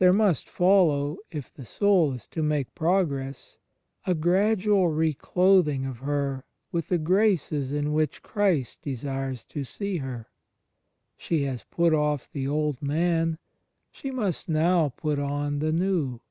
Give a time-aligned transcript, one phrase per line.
[0.00, 3.58] There must follow, if the soul is to make progress,
[4.08, 10.30] a gradual reclothbg of her with the graces m which Christ desires to see her.
[11.16, 13.38] She has put off the "old man";
[13.92, 16.22] she must now put on" the new."